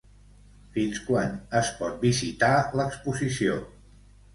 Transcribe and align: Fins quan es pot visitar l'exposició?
Fins 0.77 1.01
quan 1.11 1.37
es 1.61 1.71
pot 1.83 2.03
visitar 2.09 2.53
l'exposició? 2.83 3.65